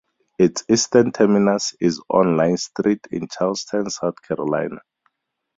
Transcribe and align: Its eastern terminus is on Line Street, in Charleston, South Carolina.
Its 0.39 0.63
eastern 0.67 1.11
terminus 1.11 1.75
is 1.79 2.01
on 2.09 2.35
Line 2.35 2.57
Street, 2.57 3.05
in 3.11 3.27
Charleston, 3.27 3.87
South 3.91 4.19
Carolina. 4.23 4.77